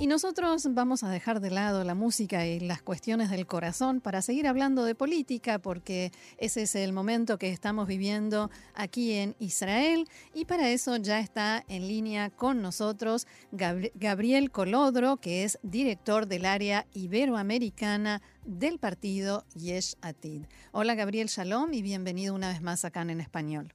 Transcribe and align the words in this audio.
Y 0.00 0.06
nosotros 0.06 0.64
vamos 0.74 1.02
a 1.02 1.10
dejar 1.10 1.40
de 1.40 1.50
lado 1.50 1.82
la 1.82 1.96
música 1.96 2.46
y 2.46 2.60
las 2.60 2.82
cuestiones 2.82 3.30
del 3.30 3.48
corazón 3.48 4.00
para 4.00 4.22
seguir 4.22 4.46
hablando 4.46 4.84
de 4.84 4.94
política, 4.94 5.58
porque 5.58 6.12
ese 6.36 6.62
es 6.62 6.76
el 6.76 6.92
momento 6.92 7.36
que 7.36 7.50
estamos 7.50 7.88
viviendo 7.88 8.48
aquí 8.74 9.14
en 9.14 9.34
Israel. 9.40 10.08
Y 10.34 10.44
para 10.44 10.70
eso 10.70 10.96
ya 10.98 11.18
está 11.18 11.64
en 11.66 11.88
línea 11.88 12.30
con 12.30 12.62
nosotros 12.62 13.26
Gabriel 13.50 14.52
Colodro, 14.52 15.16
que 15.16 15.42
es 15.42 15.58
director 15.64 16.28
del 16.28 16.44
área 16.44 16.86
iberoamericana 16.94 18.22
del 18.44 18.78
partido 18.78 19.46
Yesh 19.56 19.96
Atid. 20.00 20.44
Hola 20.70 20.94
Gabriel 20.94 21.26
Shalom 21.26 21.74
y 21.74 21.82
bienvenido 21.82 22.36
una 22.36 22.50
vez 22.50 22.62
más 22.62 22.84
acá 22.84 23.02
en 23.02 23.20
español. 23.20 23.74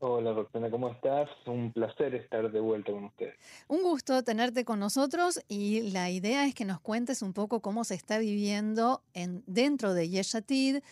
Hola 0.00 0.32
Roxana, 0.32 0.70
¿cómo 0.70 0.90
estás? 0.90 1.28
Un 1.46 1.72
placer 1.72 2.14
estar 2.14 2.52
de 2.52 2.60
vuelta 2.60 2.92
con 2.92 3.06
ustedes. 3.06 3.34
Un 3.66 3.82
gusto 3.82 4.22
tenerte 4.22 4.64
con 4.64 4.78
nosotros 4.78 5.40
y 5.48 5.90
la 5.90 6.08
idea 6.08 6.46
es 6.46 6.54
que 6.54 6.64
nos 6.64 6.78
cuentes 6.80 7.20
un 7.20 7.32
poco 7.32 7.60
cómo 7.60 7.82
se 7.82 7.96
está 7.96 8.18
viviendo 8.18 9.02
en, 9.12 9.42
dentro 9.48 9.94
de 9.94 10.08
Yeshatid 10.08 10.82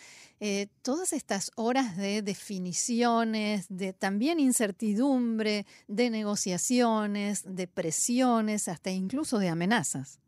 eh, 0.41 0.67
todas 0.83 1.13
estas 1.13 1.53
horas 1.55 1.97
de 1.97 2.21
definiciones, 2.23 3.69
de 3.69 3.93
también 3.93 4.41
incertidumbre, 4.41 5.67
de 5.87 6.11
negociaciones, 6.11 7.45
de 7.55 7.69
presiones, 7.69 8.67
hasta 8.67 8.91
incluso 8.91 9.39
de 9.39 9.49
amenazas. 9.49 10.21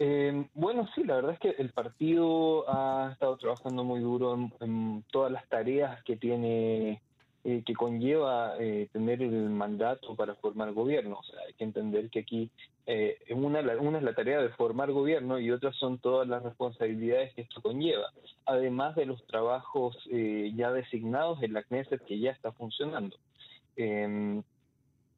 Eh, 0.00 0.48
bueno, 0.54 0.88
sí, 0.94 1.04
la 1.04 1.16
verdad 1.16 1.34
es 1.34 1.38
que 1.38 1.50
el 1.50 1.70
partido 1.70 2.68
ha 2.68 3.12
estado 3.12 3.36
trabajando 3.36 3.84
muy 3.84 4.00
duro 4.00 4.50
en 4.60 5.04
todas 5.12 5.30
las 5.30 5.48
tareas 5.48 6.02
que 6.04 6.16
tiene 6.16 7.00
eh, 7.44 7.62
que 7.64 7.74
conlleva 7.74 8.54
eh, 8.58 8.88
tener 8.92 9.22
el 9.22 9.50
mandato 9.50 10.14
para 10.14 10.34
formar 10.34 10.72
gobierno. 10.72 11.18
O 11.20 11.22
sea, 11.22 11.40
hay 11.46 11.54
que 11.54 11.64
entender 11.64 12.10
que 12.10 12.20
aquí 12.20 12.50
eh, 12.92 13.18
una, 13.30 13.60
una 13.78 13.98
es 13.98 14.04
la 14.04 14.14
tarea 14.14 14.42
de 14.42 14.48
formar 14.50 14.90
gobierno 14.90 15.38
y 15.38 15.50
otras 15.52 15.76
son 15.76 15.98
todas 15.98 16.26
las 16.26 16.42
responsabilidades 16.42 17.32
que 17.34 17.42
esto 17.42 17.62
conlleva, 17.62 18.10
además 18.46 18.96
de 18.96 19.06
los 19.06 19.24
trabajos 19.26 19.96
eh, 20.10 20.52
ya 20.56 20.72
designados 20.72 21.40
en 21.42 21.52
la 21.52 21.62
Knesset 21.62 22.04
que 22.04 22.18
ya 22.18 22.32
está 22.32 22.50
funcionando. 22.50 23.16
Em, 23.76 24.42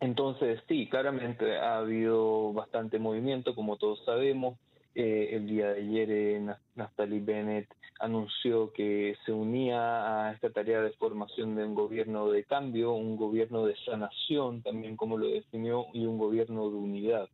entonces, 0.01 0.61
sí, 0.69 0.87
claramente 0.87 1.57
ha 1.57 1.79
habido 1.79 2.53
bastante 2.53 2.99
movimiento, 2.99 3.55
como 3.55 3.77
todos 3.77 4.05
sabemos. 4.05 4.59
Eh, 4.95 5.31
el 5.33 5.47
día 5.47 5.73
de 5.73 5.81
ayer 5.81 6.11
eh, 6.11 7.21
Bennett 7.21 7.69
anunció 7.99 8.73
que 8.73 9.17
se 9.25 9.33
unía 9.33 10.27
a 10.27 10.33
esta 10.33 10.51
tarea 10.51 10.83
de 10.83 10.93
formación 10.93 11.55
de 11.55 11.65
un 11.65 11.75
gobierno 11.75 12.31
de 12.31 12.45
cambio, 12.45 12.93
un 12.93 13.17
gobierno 13.17 13.65
de 13.65 13.77
sanación, 13.85 14.63
también 14.63 14.97
como 14.97 15.17
lo 15.17 15.29
definió, 15.29 15.87
y 15.93 16.07
un 16.07 16.19
gobierno 16.19 16.69
de 16.69 16.77
unidad. 16.77 17.29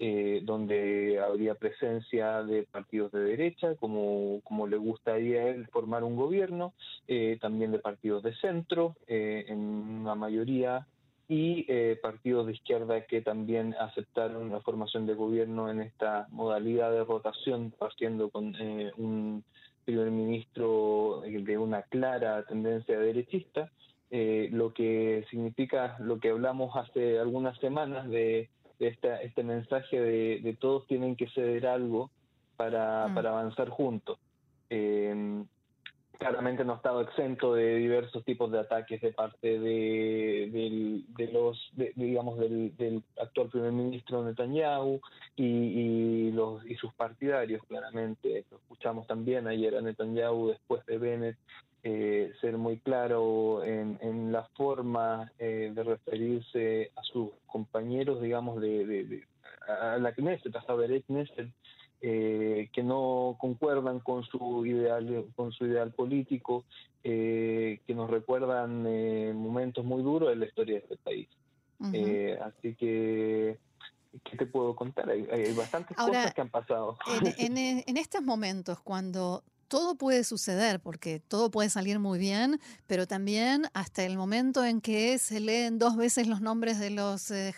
Eh, 0.00 0.42
donde 0.44 1.18
habría 1.18 1.56
presencia 1.56 2.44
de 2.44 2.62
partidos 2.62 3.10
de 3.10 3.18
derecha, 3.18 3.74
como, 3.74 4.40
como 4.44 4.68
le 4.68 4.76
gustaría 4.76 5.48
él 5.48 5.66
formar 5.72 6.04
un 6.04 6.14
gobierno, 6.14 6.72
eh, 7.08 7.36
también 7.40 7.72
de 7.72 7.80
partidos 7.80 8.22
de 8.22 8.32
centro, 8.36 8.94
eh, 9.08 9.46
en 9.48 9.58
una 9.58 10.14
mayoría 10.14 10.86
y 11.28 11.66
eh, 11.68 11.98
partidos 12.00 12.46
de 12.46 12.52
izquierda 12.52 13.04
que 13.04 13.20
también 13.20 13.74
aceptaron 13.78 14.50
la 14.50 14.60
formación 14.60 15.06
de 15.06 15.14
gobierno 15.14 15.70
en 15.70 15.82
esta 15.82 16.26
modalidad 16.30 16.90
de 16.90 17.04
rotación, 17.04 17.72
partiendo 17.78 18.30
con 18.30 18.56
eh, 18.58 18.90
un 18.96 19.44
primer 19.84 20.10
ministro 20.10 21.24
eh, 21.24 21.42
de 21.42 21.56
una 21.56 21.82
clara 21.82 22.42
tendencia 22.44 22.98
derechista, 22.98 23.70
eh, 24.10 24.48
lo 24.52 24.72
que 24.72 25.24
significa 25.30 25.96
lo 25.98 26.18
que 26.18 26.30
hablamos 26.30 26.74
hace 26.76 27.18
algunas 27.18 27.58
semanas 27.58 28.08
de, 28.08 28.48
de 28.78 28.88
esta, 28.88 29.20
este 29.22 29.42
mensaje 29.42 30.00
de, 30.00 30.40
de, 30.42 30.56
todos 30.56 30.86
tienen 30.86 31.14
que 31.14 31.28
ceder 31.28 31.66
algo 31.66 32.10
para, 32.56 33.08
mm. 33.08 33.14
para 33.14 33.30
avanzar 33.30 33.68
juntos. 33.68 34.18
Eh, 34.70 35.44
claramente 36.18 36.64
no 36.64 36.74
ha 36.74 36.76
estado 36.76 37.00
exento 37.00 37.54
de 37.54 37.76
diversos 37.76 38.24
tipos 38.24 38.50
de 38.50 38.58
ataques 38.58 39.00
de 39.00 39.12
parte 39.12 39.58
de, 39.58 40.50
de, 40.52 41.02
de 41.16 41.32
los 41.32 41.70
de, 41.72 41.92
digamos 41.94 42.38
del, 42.38 42.76
del, 42.76 43.02
actual 43.20 43.48
primer 43.48 43.72
ministro 43.72 44.24
Netanyahu 44.24 45.00
y, 45.36 45.44
y, 45.44 46.32
los 46.32 46.66
y 46.66 46.74
sus 46.74 46.92
partidarios 46.94 47.62
claramente. 47.68 48.44
Lo 48.50 48.56
escuchamos 48.58 49.06
también 49.06 49.46
ayer 49.46 49.76
a 49.76 49.80
Netanyahu 49.80 50.48
después 50.48 50.84
de 50.86 50.98
Bennett 50.98 51.36
eh, 51.84 52.32
ser 52.40 52.58
muy 52.58 52.78
claro 52.78 53.62
en, 53.64 53.98
en 54.02 54.32
la 54.32 54.42
forma 54.56 55.30
eh, 55.38 55.70
de 55.72 55.82
referirse 55.84 56.90
a 56.96 57.02
sus 57.04 57.30
compañeros 57.46 58.20
digamos 58.20 58.60
de, 58.60 58.84
de 58.84 59.24
a 59.68 59.96
la 59.98 60.12
Knesset 60.12 60.54
a 60.56 60.62
Knesset 61.06 61.48
eh, 62.00 62.68
que 62.72 62.82
no 62.82 63.36
concuerdan 63.40 64.00
con 64.00 64.24
su 64.24 64.64
ideal 64.66 65.26
con 65.34 65.52
su 65.52 65.66
ideal 65.66 65.92
político 65.92 66.64
eh, 67.02 67.80
que 67.86 67.94
nos 67.94 68.08
recuerdan 68.10 68.84
eh, 68.86 69.32
momentos 69.34 69.84
muy 69.84 70.02
duros 70.02 70.28
de 70.28 70.36
la 70.36 70.46
historia 70.46 70.74
de 70.76 70.80
este 70.80 70.96
país 70.96 71.28
uh 71.80 71.86
-huh. 71.86 72.42
así 72.42 72.74
que 72.74 73.58
¿Qué 74.24 74.36
te 74.38 74.46
puedo 74.46 74.74
contar? 74.74 75.10
Hay, 75.10 75.26
hay 75.30 75.52
bastantes 75.52 75.96
Ahora, 75.98 76.20
cosas 76.20 76.34
que 76.34 76.40
han 76.40 76.48
pasado. 76.48 76.96
En, 77.38 77.58
en, 77.58 77.84
en 77.86 77.96
estos 77.98 78.22
momentos, 78.22 78.80
cuando 78.80 79.44
todo 79.68 79.94
puede 79.94 80.24
suceder 80.24 80.80
porque 80.80 81.20
todo 81.20 81.50
puede 81.50 81.70
salir 81.70 81.98
muy 81.98 82.18
bien, 82.18 82.60
pero 82.86 83.06
también 83.06 83.66
hasta 83.74 84.04
el 84.04 84.16
momento 84.16 84.64
en 84.64 84.80
que 84.80 85.18
se 85.18 85.40
leen 85.40 85.78
dos 85.78 85.96
veces 85.96 86.26
los 86.26 86.40
nombres 86.40 86.78
de 86.78 86.90
los 86.90 87.30
eh, 87.30 87.54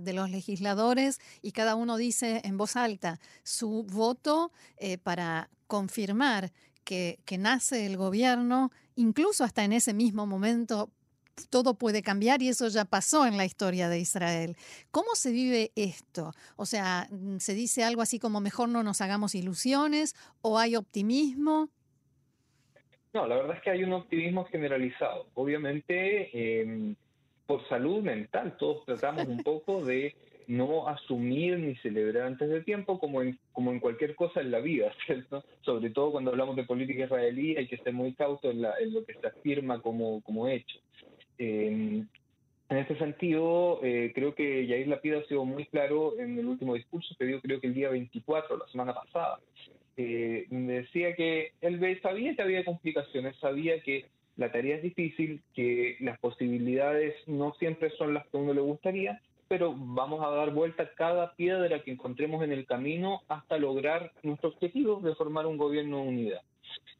de 0.00 0.12
los 0.12 0.30
legisladores, 0.30 1.20
y 1.42 1.52
cada 1.52 1.74
uno 1.74 1.96
dice 1.96 2.40
en 2.44 2.56
voz 2.56 2.76
alta 2.76 3.20
su 3.42 3.84
voto 3.84 4.52
eh, 4.76 4.98
para 4.98 5.48
confirmar 5.66 6.52
que, 6.84 7.18
que 7.24 7.38
nace 7.38 7.86
el 7.86 7.96
gobierno, 7.96 8.70
incluso 8.94 9.44
hasta 9.44 9.64
en 9.64 9.72
ese 9.72 9.94
mismo 9.94 10.26
momento 10.26 10.90
todo 11.50 11.74
puede 11.74 12.02
cambiar 12.02 12.42
y 12.42 12.48
eso 12.48 12.68
ya 12.68 12.84
pasó 12.84 13.26
en 13.26 13.36
la 13.36 13.44
historia 13.44 13.88
de 13.88 13.98
Israel. 13.98 14.56
¿Cómo 14.90 15.14
se 15.14 15.30
vive 15.32 15.72
esto? 15.76 16.32
O 16.56 16.66
sea, 16.66 17.08
mm, 17.10 17.38
¿se 17.38 17.54
dice 17.54 17.84
algo 17.84 18.02
así 18.02 18.18
como 18.18 18.40
mejor 18.40 18.68
no 18.68 18.82
nos 18.82 19.00
hagamos 19.00 19.34
ilusiones 19.34 20.14
o 20.42 20.58
hay 20.58 20.76
optimismo? 20.76 21.68
No, 23.12 23.26
la 23.26 23.36
verdad 23.36 23.56
es 23.56 23.62
que 23.62 23.70
hay 23.70 23.84
un 23.84 23.92
optimismo 23.94 24.44
generalizado. 24.44 25.26
Obviamente, 25.34 26.30
eh, 26.32 26.94
por 27.46 27.66
salud 27.68 28.02
mental, 28.02 28.56
todos 28.58 28.84
tratamos 28.84 29.26
un 29.26 29.38
poco 29.44 29.84
de 29.84 30.14
no 30.48 30.88
asumir 30.88 31.58
ni 31.58 31.74
celebrar 31.76 32.24
antes 32.24 32.48
de 32.48 32.60
tiempo 32.62 32.98
como 32.98 33.22
en, 33.22 33.38
como 33.52 33.72
en 33.72 33.80
cualquier 33.80 34.14
cosa 34.14 34.40
en 34.40 34.50
la 34.50 34.60
vida, 34.60 34.92
¿cierto? 35.06 35.44
Sobre 35.62 35.90
todo 35.90 36.12
cuando 36.12 36.30
hablamos 36.30 36.56
de 36.56 36.64
política 36.64 37.04
israelí 37.04 37.56
hay 37.56 37.66
que 37.66 37.78
ser 37.78 37.92
muy 37.92 38.12
cauto 38.14 38.50
en, 38.50 38.62
la, 38.62 38.74
en 38.78 38.94
lo 38.94 39.04
que 39.04 39.14
se 39.14 39.26
afirma 39.26 39.80
como, 39.80 40.20
como 40.22 40.48
hecho. 40.48 40.78
Eh, 41.38 42.04
en 42.68 42.78
este 42.78 42.98
sentido, 42.98 43.80
eh, 43.84 44.10
creo 44.14 44.34
que 44.34 44.66
Yair 44.66 44.88
Lapid 44.88 45.14
ha 45.14 45.24
sido 45.26 45.44
muy 45.44 45.66
claro 45.66 46.18
en 46.18 46.36
el 46.38 46.46
último 46.46 46.74
discurso 46.74 47.14
que 47.16 47.26
dio, 47.26 47.40
creo 47.40 47.60
que 47.60 47.68
el 47.68 47.74
día 47.74 47.90
24, 47.90 48.56
la 48.56 48.66
semana 48.66 48.94
pasada. 48.94 49.38
Eh, 49.96 50.46
decía 50.50 51.14
que 51.14 51.52
él 51.60 52.00
sabía 52.02 52.34
que 52.34 52.42
había 52.42 52.64
complicaciones, 52.64 53.36
sabía 53.36 53.80
que 53.80 54.06
la 54.36 54.50
tarea 54.50 54.76
es 54.76 54.82
difícil, 54.82 55.40
que 55.54 55.96
las 56.00 56.18
posibilidades 56.18 57.14
no 57.26 57.54
siempre 57.54 57.90
son 57.90 58.14
las 58.14 58.26
que 58.26 58.36
a 58.36 58.40
uno 58.40 58.52
le 58.52 58.60
gustaría, 58.60 59.22
pero 59.48 59.72
vamos 59.76 60.24
a 60.24 60.30
dar 60.30 60.50
vuelta 60.50 60.82
a 60.82 60.94
cada 60.94 61.34
piedra 61.34 61.82
que 61.82 61.92
encontremos 61.92 62.42
en 62.42 62.52
el 62.52 62.66
camino 62.66 63.22
hasta 63.28 63.58
lograr 63.58 64.12
nuestro 64.24 64.50
objetivo 64.50 65.00
de 65.00 65.14
formar 65.14 65.46
un 65.46 65.56
gobierno 65.56 66.02
de 66.02 66.08
unidad. 66.08 66.40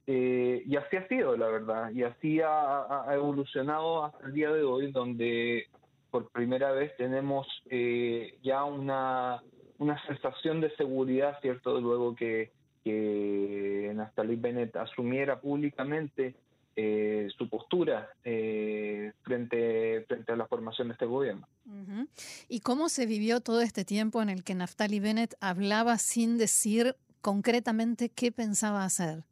Eh, 0.06 0.62
y 0.66 0.76
así 0.76 0.96
ha 0.96 1.08
sido, 1.08 1.36
la 1.36 1.48
verdad, 1.48 1.90
y 1.90 2.02
así 2.04 2.40
ha, 2.40 3.06
evolucionado 3.12 4.04
hasta 4.04 4.26
el 4.26 4.32
día 4.34 4.50
de 4.50 4.62
hoy, 4.62 4.92
donde 4.92 5.66
por 6.10 6.28
primera 6.30 6.70
vez 6.72 6.96
tenemos 6.96 7.46
eh, 7.70 8.38
ya 8.42 8.64
una, 8.64 9.42
una 9.78 10.00
sensación 10.06 10.60
de 10.60 10.74
seguridad, 10.76 11.38
¿cierto? 11.40 11.80
Luego 11.80 12.14
que, 12.14 12.52
que 12.84 13.92
Naftali 13.94 14.36
Bennett 14.36 14.76
asumiera 14.76 15.40
públicamente 15.40 16.36
eh, 16.78 17.28
su 17.38 17.48
postura 17.48 18.10
eh, 18.22 19.12
frente, 19.22 20.04
frente 20.06 20.32
a 20.32 20.36
la 20.36 20.46
formación 20.46 20.88
de 20.88 20.92
este 20.92 21.06
gobierno. 21.06 21.48
¿Y 22.50 22.60
cómo 22.60 22.90
se 22.90 23.06
vivió 23.06 23.40
todo 23.40 23.62
este 23.62 23.86
tiempo 23.86 24.20
en 24.20 24.28
el 24.28 24.44
que 24.44 24.54
Naftali 24.54 25.00
Bennett 25.00 25.36
hablaba 25.40 25.96
sin 25.96 26.36
decir 26.36 26.94
concretamente 27.22 28.10
qué 28.10 28.30
pensaba 28.30 28.84
hacer? 28.84 29.24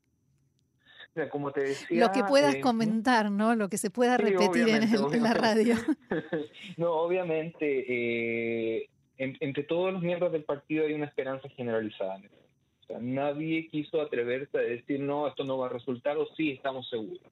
Como 1.31 1.53
te 1.53 1.63
decía, 1.63 2.01
lo 2.01 2.13
que 2.13 2.25
puedas 2.25 2.57
eh, 2.57 2.61
comentar, 2.61 3.31
¿no? 3.31 3.55
Lo 3.55 3.69
que 3.69 3.79
se 3.79 3.91
pueda 3.91 4.17
sí, 4.17 4.23
repetir 4.23 4.69
en, 4.69 4.83
el, 4.83 5.15
en, 5.15 5.23
la 5.23 5.35
radio. 5.35 5.77
no, 6.77 6.93
obviamente, 6.93 7.85
eh, 7.89 8.89
en, 9.19 9.37
entre 9.41 9.63
todos 9.65 9.93
los 9.93 10.03
miembros 10.03 10.33
del 10.33 10.45
partido 10.45 10.87
hay 10.87 10.95
una 10.95 11.07
esperanza 11.07 11.49
generalizada. 11.51 12.17
O 12.17 12.87
sea, 12.87 12.99
nadie 13.01 13.69
quiso 13.69 14.01
atreverse 14.01 14.59
a 14.59 14.63
decir, 14.63 15.01
no, 15.01 15.29
esto 15.29 15.45
no 15.45 15.59
va 15.59 15.67
a 15.67 15.71
resultar 15.71 16.17
o 16.19 16.27
sí, 16.37 16.51
estamos 16.51 16.89
seguros. 16.89 17.23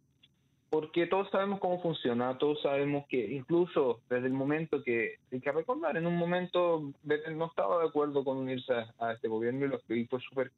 Porque 0.70 1.06
todos 1.06 1.28
sabemos 1.30 1.60
cómo 1.60 1.82
funciona, 1.82 2.38
todos 2.38 2.62
sabemos 2.62 3.04
que 3.06 3.30
incluso 3.30 4.00
desde 4.08 4.28
el 4.28 4.32
momento 4.32 4.82
que, 4.82 5.16
hay 5.30 5.40
que 5.40 5.52
recordar, 5.52 5.98
en 5.98 6.06
un 6.06 6.16
momento 6.16 6.92
no 7.34 7.46
estaba 7.46 7.82
de 7.82 7.88
acuerdo 7.88 8.24
con 8.24 8.38
unirse 8.38 8.72
a, 8.98 9.12
este 9.12 9.28
gobierno 9.28 9.66
y 9.66 9.68
lo 9.68 9.80
que 9.80 10.06
fue 10.08 10.20
súper 10.20 10.50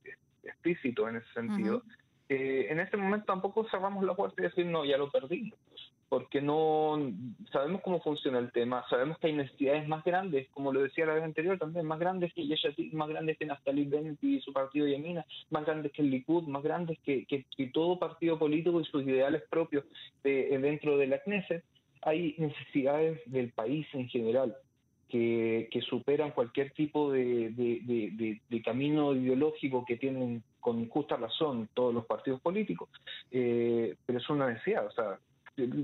explícito 0.44 1.08
en 1.08 1.16
ese 1.16 1.32
sentido. 1.34 1.82
Eh, 2.28 2.66
en 2.70 2.80
ese 2.80 2.96
momento 2.96 3.26
tampoco 3.26 3.66
cerramos 3.70 4.04
la 4.04 4.14
puerta 4.14 4.40
y 4.40 4.44
decir, 4.44 4.66
no, 4.66 4.84
ya 4.84 4.96
lo 4.96 5.10
perdimos 5.10 5.58
porque 6.14 6.40
no 6.40 7.12
sabemos 7.50 7.82
cómo 7.82 8.00
funciona 8.00 8.38
el 8.38 8.52
tema, 8.52 8.84
sabemos 8.88 9.18
que 9.18 9.26
hay 9.26 9.32
necesidades 9.32 9.88
más 9.88 10.04
grandes, 10.04 10.48
como 10.50 10.72
lo 10.72 10.80
decía 10.82 11.06
la 11.06 11.14
vez 11.14 11.24
anterior 11.24 11.58
también, 11.58 11.86
más 11.86 11.98
grandes 11.98 12.32
que 12.34 12.46
Yeshatit, 12.46 12.92
más 12.92 13.08
grandes 13.08 13.36
que 13.36 13.46
Naftali 13.46 13.84
Bennett 13.84 14.22
y 14.22 14.40
su 14.40 14.52
partido 14.52 14.86
Yamina, 14.86 15.26
más 15.50 15.66
grandes 15.66 15.90
que 15.90 16.02
el 16.02 16.10
Likud, 16.10 16.44
más 16.44 16.62
grandes 16.62 17.00
que, 17.00 17.26
que, 17.26 17.66
todo 17.72 17.98
partido 17.98 18.38
político 18.38 18.80
y 18.80 18.84
sus 18.84 19.02
ideales 19.02 19.42
propios 19.50 19.84
de, 20.22 20.56
dentro 20.58 20.96
de 20.96 21.08
la 21.08 21.18
Knesset. 21.18 21.64
Hay 22.02 22.36
necesidades 22.38 23.20
del 23.26 23.50
país 23.50 23.84
en 23.92 24.08
general 24.08 24.54
que, 25.08 25.68
que 25.72 25.80
superan 25.80 26.30
cualquier 26.30 26.70
tipo 26.74 27.10
de, 27.10 27.50
de, 27.50 28.38
de, 28.48 28.62
camino 28.62 29.14
ideológico 29.14 29.84
que 29.84 29.96
tienen 29.96 30.44
con 30.64 30.88
justa 30.88 31.18
razón 31.18 31.68
todos 31.74 31.92
los 31.92 32.06
partidos 32.06 32.40
políticos, 32.40 32.88
eh, 33.30 33.94
pero 34.06 34.18
es 34.18 34.30
una 34.30 34.48
necesidad, 34.48 34.86
o 34.86 34.90
sea, 34.92 35.18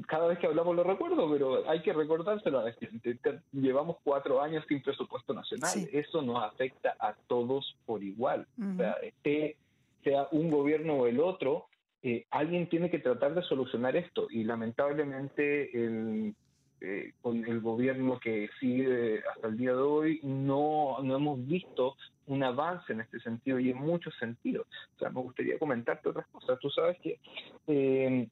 cada 0.08 0.28
vez 0.28 0.38
que 0.38 0.46
hablamos 0.46 0.74
lo 0.74 0.82
recuerdo, 0.82 1.30
pero 1.30 1.68
hay 1.68 1.82
que 1.82 1.92
recordárselo 1.92 2.60
a 2.60 2.64
la 2.64 2.72
gente. 2.72 3.18
Llevamos 3.52 3.98
cuatro 4.02 4.40
años 4.40 4.64
sin 4.66 4.82
presupuesto 4.82 5.34
nacional. 5.34 5.86
Eso 5.92 6.22
nos 6.22 6.42
afecta 6.42 6.96
a 6.98 7.14
todos 7.28 7.76
por 7.84 8.02
igual. 8.02 8.46
O 8.58 8.76
sea, 8.78 8.94
este, 9.02 9.56
sea 10.02 10.26
un 10.32 10.50
gobierno 10.50 10.94
o 10.94 11.06
el 11.06 11.20
otro, 11.20 11.66
eh, 12.02 12.24
alguien 12.30 12.68
tiene 12.68 12.90
que 12.90 12.98
tratar 12.98 13.34
de 13.34 13.42
solucionar 13.42 13.94
esto. 13.94 14.28
Y 14.30 14.42
lamentablemente 14.42 15.70
el, 15.76 16.34
eh, 16.80 17.12
con 17.20 17.44
el 17.44 17.60
gobierno 17.60 18.18
que 18.18 18.48
sigue 18.58 19.22
hasta 19.34 19.48
el 19.48 19.56
día 19.56 19.72
de 19.72 19.80
hoy 19.80 20.20
no, 20.22 20.98
no 21.02 21.16
hemos 21.16 21.46
visto 21.46 21.96
un 22.26 22.42
avance 22.42 22.92
en 22.92 23.00
este 23.00 23.20
sentido 23.20 23.58
y 23.58 23.70
en 23.70 23.78
muchos 23.78 24.14
sentidos. 24.18 24.66
O 24.96 24.98
sea, 24.98 25.10
me 25.10 25.20
gustaría 25.20 25.58
comentarte 25.58 26.08
otras 26.08 26.26
cosas. 26.28 26.58
Tú 26.60 26.70
sabes 26.70 26.98
que 27.00 27.18
eh, 27.66 28.28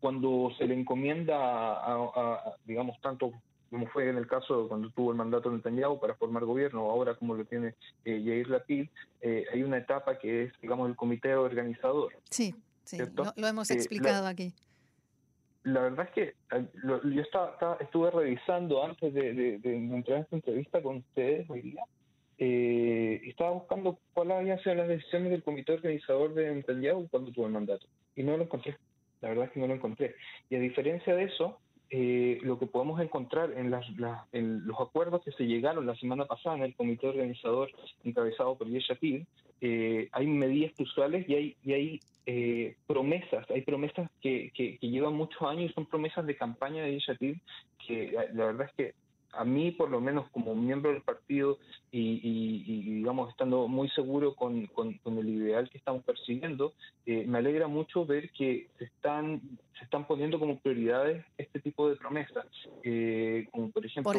cuando 0.00 0.50
se 0.58 0.66
le 0.66 0.74
encomienda 0.74 1.36
a, 1.36 2.56
digamos, 2.64 3.00
tanto 3.00 3.32
como 3.70 3.86
fue 3.88 4.08
en 4.08 4.16
el 4.16 4.26
caso 4.26 4.68
cuando 4.68 4.90
tuvo 4.90 5.10
el 5.10 5.16
mandato 5.16 5.50
Netanyahu 5.50 5.98
para 5.98 6.14
formar 6.14 6.44
gobierno, 6.44 6.90
ahora 6.90 7.14
como 7.14 7.34
lo 7.34 7.44
tiene 7.44 7.74
eh, 8.04 8.22
Yair 8.22 8.48
Lapid, 8.48 8.88
eh, 9.20 9.44
hay 9.52 9.62
una 9.62 9.78
etapa 9.78 10.18
que 10.18 10.44
es, 10.44 10.52
digamos, 10.62 10.88
el 10.88 10.96
comité 10.96 11.34
organizador. 11.34 12.12
Sí, 12.30 12.54
sí, 12.84 12.98
lo, 13.36 13.46
hemos 13.46 13.70
eh, 13.70 13.74
explicado 13.74 14.26
aquí. 14.26 14.54
La 15.66 15.80
verdad 15.80 16.06
es 16.06 16.12
que 16.12 16.22
eh, 16.56 16.66
yo 16.84 17.22
estaba, 17.22 17.76
estuve 17.80 18.12
revisando 18.12 18.84
antes 18.84 19.12
de, 19.12 19.54
entrar 19.64 20.18
en 20.18 20.22
esta 20.22 20.36
entrevista 20.36 20.80
con 20.80 20.98
ustedes 20.98 21.50
hoy 21.50 21.60
día, 21.60 21.82
eh, 22.38 23.20
estaba 23.24 23.50
buscando 23.50 23.98
cuáles 24.14 24.36
habían 24.36 24.62
sido 24.62 24.76
las 24.76 24.86
decisiones 24.86 25.32
del 25.32 25.42
comité 25.42 25.72
organizador 25.72 26.34
de 26.34 26.54
Netanyahu 26.54 27.08
cuando 27.08 27.32
tuvo 27.32 27.46
el 27.46 27.52
mandato, 27.52 27.84
y 28.14 28.22
no 28.22 28.36
lo 28.36 28.44
encontré. 28.44 28.76
La 29.20 29.30
verdad 29.30 29.46
es 29.46 29.50
que 29.50 29.58
no 29.58 29.66
lo 29.66 29.74
encontré. 29.74 30.14
Y 30.48 30.54
a 30.54 30.60
diferencia 30.60 31.16
de 31.16 31.24
eso, 31.24 31.58
eh, 31.90 32.38
lo 32.42 32.58
que 32.58 32.66
podemos 32.66 33.00
encontrar 33.00 33.52
en, 33.56 33.70
las, 33.70 33.84
en, 34.32 34.66
los 34.66 34.80
acuerdos 34.80 35.22
que 35.22 35.32
se 35.32 35.46
llegaron 35.46 35.86
la 35.86 35.94
semana 35.96 36.24
pasada 36.24 36.56
en 36.56 36.62
el 36.62 36.74
comité 36.74 37.08
organizador 37.08 37.70
encabezado 38.04 38.56
por 38.56 38.68
Yeshatil, 38.68 39.26
eh, 39.60 40.08
hay 40.12 40.26
medidas 40.26 40.72
usuales 40.78 41.28
y 41.28 41.34
hay, 41.34 41.56
y 41.64 41.72
hay 41.72 42.00
eh, 42.26 42.76
promesas, 42.86 43.48
hay 43.50 43.62
promesas 43.62 44.10
que, 44.20 44.50
que, 44.54 44.78
llevan 44.80 45.14
muchos 45.14 45.40
años 45.42 45.70
y 45.70 45.74
son 45.74 45.86
promesas 45.86 46.26
de 46.26 46.36
campaña 46.36 46.82
de 46.82 46.94
Yeshatil 46.94 47.40
que 47.86 48.12
la 48.34 48.46
verdad 48.46 48.68
es 48.68 48.74
que 48.74 48.94
a 49.36 49.44
mí, 49.44 49.70
por 49.70 49.90
lo 49.90 50.00
menos 50.00 50.28
como 50.30 50.54
miembro 50.54 50.92
del 50.92 51.02
partido 51.02 51.58
y, 51.92 52.96
digamos, 52.96 53.30
estando 53.30 53.68
muy 53.68 53.88
seguro 53.90 54.34
con, 54.34 54.68
el 55.04 55.28
ideal 55.28 55.70
que 55.70 55.78
estamos 55.78 56.02
persiguiendo, 56.04 56.72
eh, 57.06 57.24
me 57.26 57.38
alegra 57.38 57.68
mucho 57.68 58.04
ver 58.04 58.30
que 58.30 58.68
se 58.78 58.84
están, 58.84 59.40
están 59.86 60.06
poniendo 60.06 60.38
como 60.38 60.58
prioridades 60.58 61.24
este 61.38 61.60
tipo 61.60 61.88
de 61.88 61.96
promesas. 61.96 62.46
Eh, 62.82 63.46
como 63.50 63.70
por 63.70 63.86
ejemplo, 63.86 64.12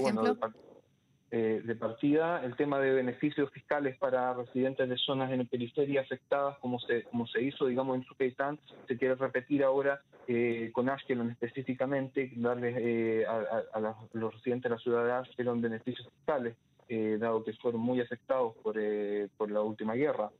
eh, 1.30 1.62
de 1.64 1.76
partida 1.76 2.42
el 2.46 2.56
tema 2.56 2.80
de 2.80 2.94
beneficios 2.94 3.52
fiscales 3.52 3.98
para 3.98 4.34
residentes 4.34 4.88
de 4.88 4.96
zonas 4.98 5.30
en 5.30 5.46
periferia 5.46 6.00
afectadas, 6.00 6.58
como 6.60 6.80
se, 6.80 7.04
como 7.04 7.28
se 7.28 7.44
hizo, 7.44 7.66
digamos, 7.66 7.98
en 7.98 8.06
Sukeitán, 8.06 8.58
se 8.88 8.98
quiere 8.98 9.16
repetir 9.16 9.62
ahora 9.62 10.02
eh, 10.26 10.72
con 10.72 10.90
Ashkelon 10.90 11.32
específicamente, 11.32 12.32
darles 12.38 12.78
eh, 12.80 13.26
a, 13.28 13.94
los 14.14 14.34
residentes 14.36 14.70
de 14.70 14.76
la 14.76 14.82
ciudad 14.82 15.06
de 15.06 15.12
Ashkelon 15.12 15.60
beneficios 15.60 16.08
fiscales, 16.16 16.56
dado 17.20 17.44
que 17.44 17.52
fueron 17.54 17.82
muy 17.82 18.00
afectados 18.00 18.56
por, 18.64 18.80
por 19.36 19.52
la 19.52 19.62
última 19.62 19.96
guerra. 19.96 20.32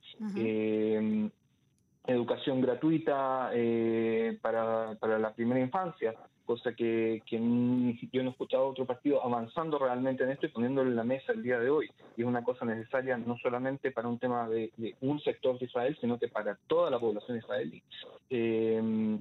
Educación 2.08 2.60
gratuita 2.60 3.50
para, 4.40 4.94
para 4.98 5.18
la 5.18 5.32
primera 5.34 5.60
infancia, 5.60 6.14
cosa 6.48 6.72
que, 6.72 7.22
yo 7.30 7.38
no 7.38 7.90
he 7.92 8.30
escuchado 8.30 8.64
a 8.64 8.68
otro 8.68 8.86
partido 8.86 9.22
avanzando 9.22 9.78
realmente 9.78 10.24
en 10.24 10.30
esto 10.30 10.46
y 10.46 10.48
poniéndolo 10.48 10.88
en 10.88 10.96
la 10.96 11.04
mesa 11.04 11.32
el 11.32 11.42
día 11.42 11.58
de 11.58 11.68
hoy. 11.68 11.90
Y 12.16 12.22
es 12.22 12.26
una 12.26 12.42
cosa 12.42 12.64
necesaria 12.64 13.18
no 13.18 13.36
solamente 13.36 13.90
para 13.90 14.08
un 14.08 14.18
tema 14.18 14.48
de, 14.48 14.72
un 15.02 15.20
sector 15.20 15.58
de 15.58 15.66
Israel, 15.66 15.98
sino 16.00 16.18
que 16.18 16.28
para 16.28 16.56
toda 16.66 16.90
la 16.90 16.98
población 16.98 17.36
israelí. 17.36 17.82
Eh, 18.30 19.20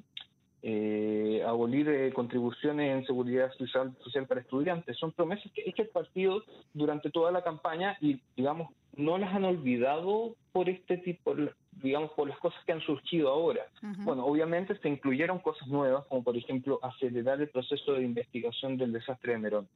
eh, 0.64 1.44
abolir 1.46 1.88
eh, 1.90 2.12
contribuciones 2.14 2.92
en 2.92 3.06
seguridad 3.06 3.52
social, 3.54 3.96
social 4.04 4.26
para 4.26 4.42
estudiantes. 4.42 4.98
Son 4.98 5.12
promesas 5.12 5.52
que 5.54 5.64
hecho 5.66 5.84
el 5.84 5.90
partido 5.90 6.44
durante 6.74 7.10
toda 7.12 7.32
la 7.32 7.44
campaña 7.44 7.98
y, 8.02 8.20
digamos, 8.36 8.72
no 8.96 9.18
las 9.18 9.34
han 9.34 9.46
olvidado 9.46 10.36
por 10.52 10.70
este 10.70 10.98
tipo, 10.98 11.36
digamos, 11.84 12.12
por 12.12 12.28
las 12.28 12.40
cosas 12.40 12.60
que 12.66 12.72
han 12.72 12.82
surgido 12.82 13.30
ahora. 13.30 13.68
Bueno, 14.00 14.26
obviamente 14.26 14.76
se 14.80 14.90
incluyeron 14.90 15.40
cosas 15.40 15.68
nuevas, 15.68 16.06
como 16.06 16.24
por 16.24 16.36
ejemplo 16.36 16.80
acelerar 16.82 17.40
el 17.40 17.50
proceso 17.50 17.94
de 17.94 18.04
investigación 18.04 18.78
del 18.78 18.92
desastre 18.92 19.34
de 19.34 19.40
Merón, 19.40 19.68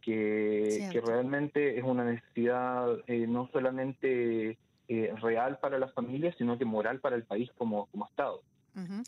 que, 0.00 0.88
que 0.90 1.00
realmente 1.02 1.78
es 1.78 1.84
una 1.84 2.04
necesidad 2.04 2.98
eh, 3.06 3.26
no 3.28 3.48
solamente 3.52 4.56
eh, 4.88 5.14
real 5.20 5.58
para 5.60 5.78
las 5.78 5.92
familias, 5.92 6.34
sino 6.38 6.58
que 6.58 6.64
moral 6.64 7.00
para 7.00 7.16
el 7.16 7.24
país 7.24 7.50
como, 7.58 7.86
como 7.86 8.06
Estado. 8.06 8.40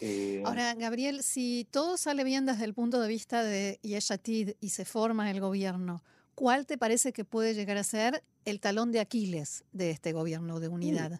Eh, 0.00 0.42
Ahora, 0.44 0.74
Gabriel, 0.74 1.22
si 1.22 1.66
todo 1.70 1.96
sale 1.96 2.24
bien 2.24 2.46
desde 2.46 2.64
el 2.64 2.74
punto 2.74 3.00
de 3.00 3.08
vista 3.08 3.42
de 3.42 3.78
Yeshatid 3.82 4.50
y 4.60 4.68
se 4.70 4.84
forma 4.84 5.30
el 5.30 5.40
gobierno, 5.40 6.02
¿cuál 6.34 6.66
te 6.66 6.76
parece 6.76 7.12
que 7.12 7.24
puede 7.24 7.54
llegar 7.54 7.76
a 7.76 7.84
ser 7.84 8.22
el 8.44 8.60
talón 8.60 8.92
de 8.92 9.00
Aquiles 9.00 9.64
de 9.72 9.90
este 9.90 10.12
gobierno 10.12 10.60
de 10.60 10.68
unidad? 10.68 11.12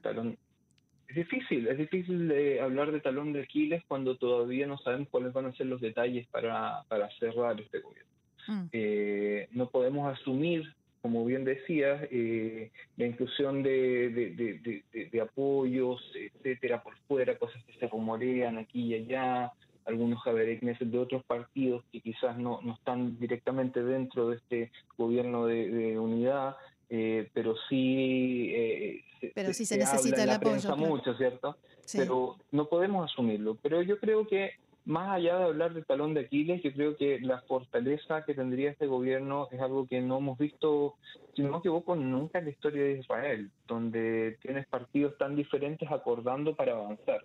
Es 1.08 1.16
difícil, 1.16 1.68
es 1.68 1.78
difícil 1.78 2.28
de 2.28 2.60
hablar 2.60 2.90
de 2.90 3.00
talón 3.00 3.32
de 3.32 3.42
Aquiles 3.42 3.82
cuando 3.86 4.16
todavía 4.16 4.66
no 4.66 4.78
sabemos 4.78 5.08
cuáles 5.10 5.32
van 5.32 5.46
a 5.46 5.54
ser 5.54 5.66
los 5.66 5.80
detalles 5.80 6.26
para, 6.28 6.82
para 6.88 7.08
cerrar 7.18 7.60
este 7.60 7.78
gobierno. 7.80 8.10
Mm. 8.48 8.64
Eh, 8.72 9.48
no 9.52 9.70
podemos 9.70 10.12
asumir, 10.12 10.74
como 11.02 11.24
bien 11.24 11.44
decías, 11.44 12.08
eh, 12.10 12.70
la 12.96 13.06
inclusión 13.06 13.62
de, 13.62 14.10
de, 14.10 15.08
de, 15.10 15.20
apoyos, 15.20 16.00
etcétera, 16.44 16.82
por 16.82 16.96
fuera, 17.08 17.38
cosas 17.38 17.62
que 17.64 17.78
se 17.78 17.88
rumorean 17.88 18.58
aquí 18.58 18.82
y 18.82 18.94
allá, 18.94 19.52
algunos 19.86 20.22
Javereknes 20.22 20.78
de 20.80 20.98
otros 20.98 21.24
partidos 21.24 21.84
que 21.90 22.00
quizás 22.00 22.36
no, 22.38 22.60
no 22.62 22.74
están 22.74 23.18
directamente 23.18 23.82
dentro 23.82 24.28
de 24.28 24.36
este 24.36 24.72
gobierno 24.96 25.46
de, 25.46 25.98
unidad, 25.98 26.56
eh, 26.90 27.28
pero 27.32 27.54
sí, 27.68 28.50
eh, 28.54 29.04
pero 29.34 29.52
sí 29.52 29.64
se, 29.64 29.78
necesita 29.78 30.24
el 30.24 30.30
apoyo. 30.30 30.76
mucho, 30.76 31.14
¿cierto? 31.14 31.56
Pero 31.92 32.36
no 32.50 32.68
podemos 32.68 33.10
asumirlo. 33.10 33.56
Pero 33.62 33.82
yo 33.82 33.98
creo 33.98 34.26
que 34.26 34.52
más 34.84 35.10
allá 35.10 35.38
de 35.38 35.44
hablar 35.44 35.72
del 35.72 35.86
talón 35.86 36.14
de 36.14 36.20
Aquiles, 36.20 36.62
yo 36.62 36.72
creo 36.72 36.96
que 36.96 37.18
la 37.20 37.40
fortaleza 37.42 38.24
que 38.24 38.34
tendría 38.34 38.70
este 38.70 38.86
gobierno 38.86 39.48
es 39.50 39.60
algo 39.60 39.86
que 39.86 40.00
no 40.00 40.18
hemos 40.18 40.38
visto, 40.38 40.96
si 41.34 41.42
no 41.42 41.52
me 41.52 41.58
equivoco, 41.58 41.96
nunca 41.96 42.38
en 42.38 42.46
la 42.46 42.50
historia 42.50 42.82
de 42.82 42.98
Israel, 42.98 43.50
donde 43.66 44.36
tienes 44.42 44.66
partidos 44.66 45.16
tan 45.16 45.36
diferentes 45.36 45.90
acordando 45.90 46.54
para 46.54 46.72
avanzar 46.72 47.20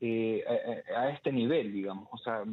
eh, 0.00 0.42
a, 0.96 1.10
este 1.10 1.32
nivel, 1.32 1.72
digamos. 1.72 2.08
O 2.12 2.18
sea, 2.18 2.44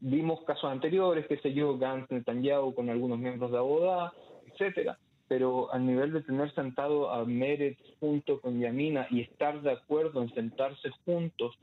vimos 0.00 0.42
casos 0.44 0.70
anteriores, 0.70 1.26
qué 1.26 1.36
sé 1.38 1.52
yo, 1.52 1.76
Gantz, 1.76 2.10
Netanyahu 2.10 2.74
con 2.74 2.88
algunos 2.88 3.18
miembros 3.18 3.50
de 3.52 3.58
Abodá, 3.58 4.12
etcétera 4.46 4.98
pero 5.30 5.72
al 5.72 5.86
nivel 5.86 6.12
de 6.12 6.22
tener 6.22 6.52
sentado 6.56 7.08
a 7.08 7.24
Meretz 7.24 7.78
junto 8.00 8.40
con 8.40 8.58
Yamina 8.58 9.06
y 9.12 9.20
estar 9.20 9.62
de 9.62 9.70
acuerdo 9.70 10.22
en 10.22 10.34
sentarse 10.34 10.90
juntos 11.04 11.56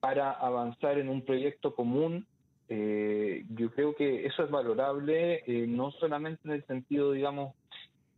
para 0.00 0.32
avanzar 0.32 0.98
en 0.98 1.08
un 1.08 1.22
proyecto 1.22 1.74
común, 1.74 2.26
eh, 2.68 3.44
yo 3.50 3.70
creo 3.70 3.94
que 3.94 4.26
eso 4.26 4.44
es 4.44 4.50
valorable, 4.50 5.42
eh, 5.46 5.66
no 5.66 5.90
solamente 5.92 6.40
en 6.44 6.52
el 6.52 6.66
sentido, 6.66 7.12
digamos, 7.12 7.54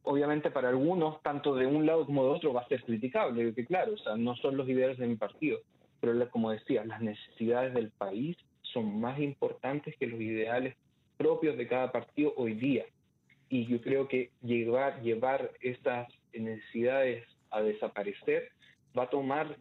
obviamente 0.03 0.51
para 0.51 0.69
algunos, 0.69 1.23
tanto 1.23 1.55
de 1.55 1.67
un 1.67 1.87
lado 1.87 2.07
como 2.07 2.25
de 2.25 2.31
otro, 2.31 2.53
va 2.53 2.63
a 2.63 2.69
ser 2.69 2.83
criticable, 2.85 3.55
que 3.55 3.67
claro, 3.67 3.95
o 3.95 3.99
sea, 3.99 4.17
no 4.17 4.37
son 4.37 4.57
los 4.57 4.69
ideales 4.69 4.99
de 4.99 5.07
mi 5.07 5.17
partido, 5.17 5.59
pero 6.01 6.29
como 6.31 6.51
decía, 6.51 6.85
las 6.85 7.01
necesidades 7.01 7.75
del 7.75 7.91
país 7.91 8.37
son 8.63 9.01
más 9.01 9.19
importantes 9.21 9.97
que 9.99 10.07
los 10.07 10.21
ideales 10.21 10.77
propios 11.17 11.57
de 11.57 11.69
cada 11.69 11.93
partido 11.93 12.33
hoy 12.37 12.55
día. 12.55 12.85
Y 13.49 13.67
yo 13.67 13.81
creo 13.81 14.09
que 14.09 14.31
llevar, 14.43 15.03
llevar 15.03 15.51
estas 15.61 16.09
necesidades 16.33 17.25
a 17.51 17.61
desaparecer 17.63 18.49
va 18.99 19.05
a 19.05 19.11
tomar 19.11 19.57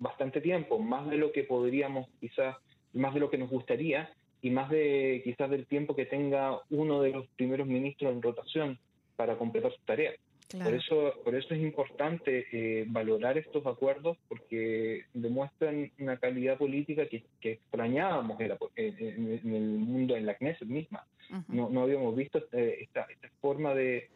bastante 0.00 0.40
tiempo, 0.40 0.78
más 0.78 1.08
de 1.08 1.18
lo 1.18 1.30
que 1.30 1.44
podríamos 1.44 2.08
quizás, 2.20 2.56
más 2.92 3.14
de 3.14 3.20
lo 3.20 3.30
que 3.30 3.38
nos 3.38 3.50
gustaría 3.50 4.10
y 4.42 4.50
más 4.50 4.70
de 4.70 5.20
quizás 5.22 5.48
del 5.50 5.66
tiempo 5.66 5.94
que 5.94 6.06
tenga 6.06 6.58
uno 6.70 7.02
de 7.02 7.10
los 7.10 7.28
primeros 7.36 7.68
ministros 7.68 8.12
en 8.12 8.22
rotación 8.22 8.78
para 9.14 9.36
completar 9.36 9.70
su 9.72 9.80
tarea. 9.84 10.12
Por 10.50 10.74
eso, 10.74 11.14
por 11.22 11.36
eso 11.36 11.54
es 11.54 11.60
importante 11.60 12.46
eh, 12.50 12.84
valorar 12.88 13.38
estos 13.38 13.64
acuerdos 13.66 14.16
porque 14.26 15.04
demuestran 15.14 15.92
una 16.00 16.16
calidad 16.16 16.58
política 16.58 17.06
que, 17.06 17.22
extrañábamos 17.40 18.40
en, 18.40 19.40
el 19.54 19.62
mundo, 19.78 20.16
en 20.16 20.26
la 20.26 20.34
Knesset 20.34 20.66
misma. 20.66 21.06
no, 21.46 21.68
no 21.70 21.82
habíamos 21.82 22.16
visto 22.16 22.38
este, 22.38 22.82
esta, 22.82 23.02
esta 23.02 23.28
forma 23.40 23.74
de, 23.74 24.08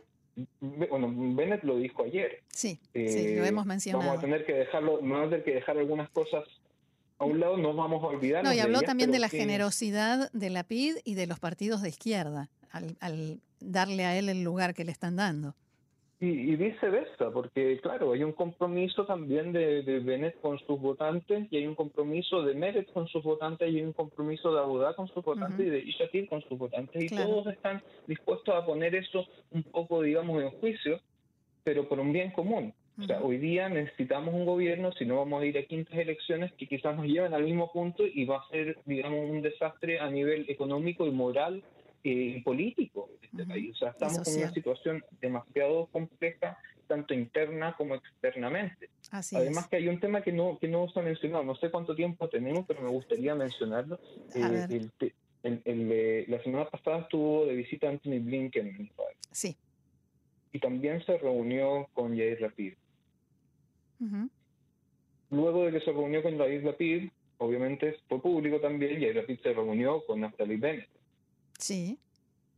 bueno, 0.61 1.13
Bennett 1.35 1.63
lo 1.65 1.77
dijo 1.77 2.05
ayer. 2.05 2.43
Sí, 2.49 2.81
sí, 2.93 3.35
lo 3.37 3.45
eh, 3.45 3.49
hemos 3.49 3.67
mencionado. 3.67 4.05
Vamos 4.05 4.19
a 4.19 4.21
tener 4.21 4.45
que 4.45 4.53
dejarlo, 4.53 4.99
vamos 5.01 5.27
a 5.27 5.31
tener 5.31 5.45
que 5.45 5.55
dejar 5.55 5.79
algunas 5.79 6.11
cosas 6.11 6.45
a 7.19 7.25
un 7.25 7.39
lado, 7.39 7.57
no 7.57 7.75
vamos 7.75 8.03
a 8.03 8.09
olvidar. 8.09 8.45
No, 8.45 8.53
y 8.53 8.59
habló 8.59 8.83
también 8.83 9.13
de 9.13 9.19
la 9.19 9.29
generosidad 9.29 10.31
de 10.33 10.51
la 10.51 10.65
PID 10.65 10.97
y 11.05 11.15
de 11.15 11.27
los 11.27 11.39
partidos 11.39 11.83
de 11.83 11.89
izquierda, 11.89 12.51
al 12.71 13.41
darle 13.61 14.05
a 14.05 14.19
él 14.19 14.29
el 14.29 14.43
lugar 14.43 14.75
que 14.75 14.85
le 14.85 14.93
están 14.93 15.17
dando. 15.17 15.55
Y, 16.21 16.57
viceversa, 16.57 17.31
porque 17.33 17.79
claro, 17.83 18.13
hay 18.13 18.23
un 18.23 18.33
compromiso 18.33 19.05
también 19.05 19.53
de, 19.53 19.83
de, 19.83 19.99
Bennett 19.99 20.41
con 20.41 20.59
sus 20.61 20.81
votantes 20.81 21.49
y 21.51 21.57
hay 21.57 21.67
un 21.67 21.75
compromiso 21.75 22.43
de 22.43 22.55
Meret 22.55 22.91
con 22.93 23.09
sus 23.09 23.23
votantes 23.23 23.71
y 23.71 23.77
hay 23.77 23.83
un 23.83 23.93
compromiso 23.93 24.55
de 24.55 24.61
Abudá 24.61 24.95
con 24.95 25.09
sus 25.09 25.23
votantes 25.23 25.67
y 25.67 25.71
de 25.71 25.81
Ishatil 25.81 26.29
con 26.29 26.41
sus 26.43 26.57
votantes 26.57 27.03
y 27.03 27.15
todos 27.15 27.49
están 27.49 27.83
dispuestos 28.07 28.55
a 28.55 28.65
poner 28.65 28.95
eso 28.95 29.27
un 29.51 29.65
poco, 29.65 30.03
digamos, 30.03 30.41
en 30.41 30.51
juicio, 30.61 31.01
pero 31.65 31.89
por 31.89 31.99
un 31.99 32.13
bien 32.13 32.31
común. 32.31 32.73
O 32.97 33.03
sea, 33.03 33.21
hoy 33.21 33.39
día 33.39 33.69
necesitamos 33.69 34.33
un 34.35 34.47
gobierno, 34.47 34.93
si 34.93 35.05
no 35.05 35.17
vamos 35.17 35.43
a 35.43 35.47
ir 35.47 35.59
a 35.59 35.65
quintas 35.65 35.99
elecciones 35.99 36.53
que 36.53 36.69
quizás 36.69 36.97
nos 36.97 37.07
lleven 37.07 37.35
al 37.35 37.43
mismo 37.43 37.73
punto 37.73 38.05
y 38.07 38.25
va 38.25 38.37
a 38.37 38.49
ser, 38.51 38.79
digamos, 38.85 39.29
un 39.29 39.43
desastre 39.43 39.99
a 39.99 40.09
nivel 40.09 40.47
económico 40.49 41.05
y 41.07 41.11
moral 41.11 41.65
eh, 42.07 42.43
político 42.45 43.09
de 43.19 43.27
este 43.27 43.47
país. 43.47 43.73
O 43.73 43.79
sea, 43.79 43.91
estamos 43.91 44.29
en 44.29 44.43
una 44.43 44.53
situación 44.53 45.03
demasiado 45.23 45.87
compleja, 45.87 46.59
tanto 46.87 47.15
interna 47.15 47.75
como 47.79 47.95
externamente. 47.95 48.91
Además 49.11 49.69
que 49.69 49.77
hay 49.77 49.89
un 49.89 49.99
tema 50.01 50.23
que 50.23 50.31
no 50.31 50.59
que 50.59 50.69
no 50.69 50.87
se 50.91 51.01
ha 51.01 51.03
mencionado, 51.03 51.45
no 51.45 51.57
sé 51.57 51.71
cuánto 51.71 51.95
tiempo 51.95 52.29
tenemos, 52.29 52.67
pero 52.69 52.83
me 52.83 52.91
gustaría 52.91 53.35
mencionarlo. 53.35 53.99
Eh, 54.35 54.91
eh, 55.45 56.25
la 56.29 56.43
semana 56.43 56.69
pasada 56.69 57.01
estuvo 57.01 57.47
de 57.47 57.55
visita 57.55 57.89
Anthony 57.89 58.21
Blinken 58.21 58.67
en 58.67 58.83
Israel. 58.83 59.17
Sí. 59.31 59.57
Y 60.53 60.59
también 60.59 61.03
se 61.07 61.17
reunió 61.17 61.89
con 61.95 62.15
Yair 62.15 62.41
Lapid. 62.43 62.75
Luego 65.31 65.65
de 65.65 65.73
que 65.73 65.81
se 65.81 65.91
reunió 65.91 66.23
con 66.23 66.37
Yair 66.37 66.63
Lapid, 66.65 67.09
obviamente 67.39 67.97
fue 68.09 68.21
público 68.21 68.61
también, 68.61 69.01
Yair 69.01 69.17
Lapid 69.17 69.41
se 69.41 69.55
reunió 69.55 70.05
con 70.05 70.21
Naftali 70.21 70.57
Bennett. 70.57 70.91
Sí. 71.59 71.99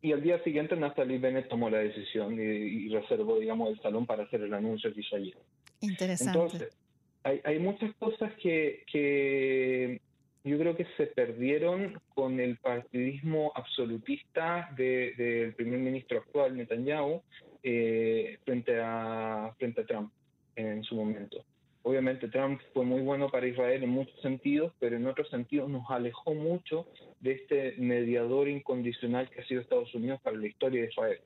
Y 0.02 0.12
al 0.12 0.22
día 0.22 0.42
siguiente 0.44 0.76
Natalie 0.76 1.18
Bennett 1.18 1.48
tomó 1.48 1.70
la 1.70 1.78
decisión 1.78 2.34
y, 2.40 2.88
reservó, 2.88 3.38
digamos, 3.38 3.70
el 3.70 3.80
salón 3.80 4.06
para 4.06 4.24
hacer 4.24 4.42
el 4.42 4.54
anuncio 4.54 4.92
que 4.92 5.00
hizo 5.00 5.16
ayer. 5.16 5.36
Interesante. 5.80 6.38
Entonces, 6.38 6.76
hay, 7.24 7.40
hay 7.44 7.58
muchas 7.58 7.94
cosas 7.96 8.32
que, 8.40 8.84
que 8.90 10.00
yo 10.46 10.58
creo 10.58 10.76
que 10.76 10.86
se 10.96 11.08
perdieron 11.08 12.00
con 12.14 12.38
el 12.38 12.56
partidismo 12.58 13.50
absolutista 13.56 14.70
del 14.76 15.54
primer 15.54 15.80
ministro 15.80 16.18
actual, 16.18 16.56
Netanyahu, 16.56 17.20
eh, 17.64 18.38
frente, 18.44 18.80
a, 18.80 19.52
frente 19.58 19.80
a 19.80 19.86
Trump 19.86 20.12
en 20.54 20.84
su 20.84 20.94
momento. 20.94 21.44
Obviamente 21.86 22.26
Trump 22.26 22.60
fue 22.74 22.84
muy 22.84 23.00
bueno 23.00 23.28
para 23.28 23.46
Israel 23.46 23.84
en 23.84 23.90
muchos 23.90 24.20
sentidos, 24.20 24.72
pero 24.80 24.96
en 24.96 25.06
otros 25.06 25.28
sentidos 25.30 25.70
nos 25.70 25.88
alejó 25.88 26.34
mucho 26.34 26.84
de 27.20 27.34
este 27.34 27.76
mediador 27.78 28.48
incondicional 28.48 29.30
que 29.30 29.40
ha 29.40 29.44
sido 29.44 29.60
Estados 29.60 29.94
Unidos 29.94 30.20
para 30.20 30.36
la 30.36 30.48
historia 30.48 30.82
de 30.82 30.88
Israel. 30.88 31.20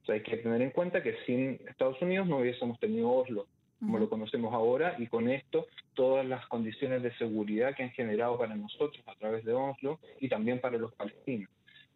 O 0.00 0.06
sea, 0.06 0.14
hay 0.14 0.22
que 0.22 0.38
tener 0.38 0.62
en 0.62 0.70
cuenta 0.70 1.02
que 1.02 1.14
sin 1.26 1.60
Estados 1.68 2.00
Unidos 2.00 2.26
no 2.26 2.38
hubiésemos 2.38 2.80
tenido 2.80 3.10
Oslo, 3.10 3.48
como 3.80 3.98
lo 3.98 4.08
conocemos 4.08 4.54
ahora, 4.54 4.96
y 4.98 5.08
con 5.08 5.28
esto 5.28 5.66
todas 5.92 6.24
las 6.24 6.46
condiciones 6.46 7.02
de 7.02 7.14
seguridad 7.18 7.76
que 7.76 7.82
han 7.82 7.90
generado 7.90 8.38
para 8.38 8.56
nosotros 8.56 9.06
a 9.08 9.14
través 9.16 9.44
de 9.44 9.52
Oslo 9.52 10.00
y 10.20 10.30
también 10.30 10.58
para 10.58 10.78
los 10.78 10.94
palestinos. 10.94 11.50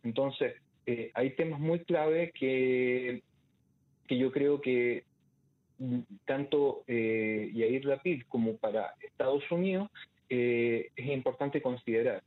Entonces, 0.05 0.57
eh, 0.85 1.11
hay 1.15 1.31
temas 1.31 1.61
muy 1.61 1.79
clave 1.79 2.31
que, 2.39 3.23
que 4.07 4.19
yo 4.19 4.31
creo 4.31 4.61
que 4.61 5.05
tanto 6.25 6.85
eh, 6.87 7.51
Yair 7.55 7.85
Lapid 7.85 8.23
como 8.29 8.57
para 8.57 8.95
Estados 9.01 9.51
Unidos 9.51 9.91
eh, 10.29 10.91
es 10.97 11.07
importante 11.07 11.61
considerar. 11.61 12.23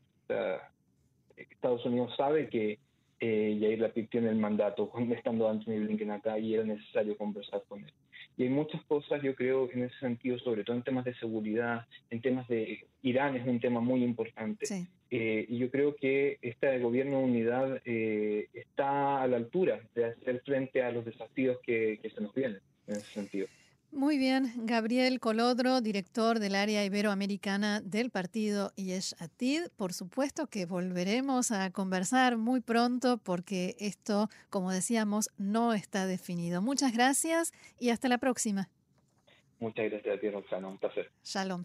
Estados 1.38 1.86
Unidos 1.86 2.14
sabe 2.16 2.50
que 2.50 2.80
eh, 3.20 3.58
Yair 3.60 3.80
Lapid 3.80 4.10
tiene 4.10 4.30
el 4.30 4.36
mandato, 4.36 4.92
estando 5.12 5.50
Anthony 5.50 5.80
Blinken 5.80 6.12
acá, 6.12 6.38
y 6.38 6.54
era 6.54 6.64
necesario 6.64 7.18
conversar 7.18 7.64
con 7.68 7.84
él. 7.84 7.92
Y 8.38 8.44
hay 8.44 8.50
muchas 8.50 8.84
cosas, 8.84 9.22
yo 9.24 9.34
creo, 9.34 9.70
en 9.72 9.84
ese 9.84 9.98
sentido, 10.00 10.38
sobre 10.40 10.64
todo 10.64 10.76
en 10.76 10.84
temas 10.84 11.06
de 11.06 11.16
seguridad, 11.16 11.86
en 12.10 12.22
temas 12.22 12.48
de 12.50 12.86
Irán 13.02 13.36
es 13.38 13.48
un 13.48 13.62
tema 13.62 13.80
muy 13.80 14.04
importante. 14.04 14.66
Eh, 15.10 15.46
y 15.48 15.58
yo 15.58 15.72
creo 15.72 15.96
que 15.96 16.38
este 16.42 16.78
gobierno 16.80 17.20
de 17.20 17.24
unidad 17.24 17.82
eh, 17.86 18.50
está 18.54 19.22
a 19.22 19.28
la 19.28 19.38
altura 19.38 19.80
de 19.94 20.06
hacer 20.06 20.42
frente 20.42 20.84
a 20.84 20.92
los 20.92 21.06
desafíos 21.06 21.58
que, 21.64 22.00
que 22.02 22.10
se 22.10 22.20
nos 22.20 22.34
vienen 22.34 22.60
en 22.88 22.96
ese 22.96 23.14
sentido. 23.14 23.48
Muy 23.92 24.18
bien, 24.18 24.52
Gabriel 24.66 25.22
Colodro, 25.22 25.80
director 25.80 26.40
del 26.40 26.56
área 26.56 26.84
iberoamericana 26.84 27.80
del 27.80 28.10
partido 28.10 28.74
Yesh 28.76 29.16
Atid. 29.20 29.68
Por 29.78 29.94
supuesto 29.94 30.48
que 30.48 30.66
volveremos 30.66 31.52
a 31.52 31.72
conversar 31.72 32.36
muy 32.36 32.60
pronto 32.60 33.18
porque 33.18 33.78
esto, 33.80 34.28
como 34.50 34.72
decíamos, 34.72 35.30
no 35.38 35.74
está 35.74 36.08
definido. 36.08 36.62
Muchas 36.62 36.92
gracias 36.92 37.54
y 37.80 37.90
hasta 37.90 38.10
la 38.10 38.18
próxima. 38.18 38.70
Muchas 39.60 39.90
gracias 39.90 40.18
a 40.18 40.20
ti, 40.20 40.30
Roxana. 40.30 40.68
Un 40.68 40.78
placer. 40.78 41.10
Shalom. 41.24 41.64